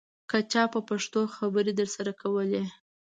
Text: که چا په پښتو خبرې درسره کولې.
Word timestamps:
که 0.29 0.37
چا 0.51 0.63
په 0.73 0.79
پښتو 0.89 1.21
خبرې 1.35 1.73
درسره 1.79 2.11
کولې. 2.21 2.63